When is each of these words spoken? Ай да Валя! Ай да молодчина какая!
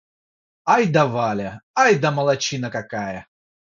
Ай 0.75 0.83
да 0.95 1.03
Валя! 1.13 1.51
Ай 1.83 1.93
да 2.01 2.09
молодчина 2.17 2.71
какая! 2.77 3.19